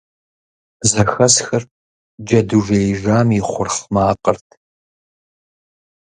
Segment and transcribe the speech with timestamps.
[0.91, 1.63] Зэхэсхыр
[2.25, 4.47] джэду жеижам и хъурхъ макъырт.